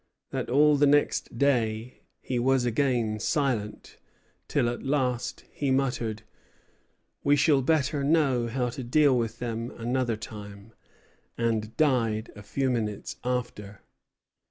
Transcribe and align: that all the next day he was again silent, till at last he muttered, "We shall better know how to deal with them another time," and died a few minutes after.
that 0.31 0.49
all 0.49 0.77
the 0.77 0.87
next 0.87 1.37
day 1.37 2.01
he 2.21 2.39
was 2.39 2.65
again 2.65 3.19
silent, 3.19 3.97
till 4.47 4.67
at 4.67 4.81
last 4.81 5.43
he 5.51 5.69
muttered, 5.69 6.23
"We 7.23 7.35
shall 7.35 7.61
better 7.61 8.03
know 8.03 8.47
how 8.47 8.69
to 8.69 8.83
deal 8.83 9.15
with 9.15 9.37
them 9.37 9.69
another 9.69 10.17
time," 10.17 10.73
and 11.37 11.77
died 11.77 12.31
a 12.35 12.41
few 12.41 12.71
minutes 12.71 13.17
after. 13.23 13.81